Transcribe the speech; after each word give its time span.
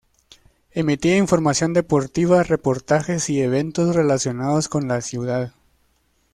Emitía 0.71 1.15
información 1.17 1.73
deportiva, 1.73 2.41
reportajes 2.41 3.29
y 3.29 3.39
eventos 3.39 3.95
relacionados 3.95 4.67
con 4.67 4.87
la 4.87 4.99
ciudad. 5.01 5.53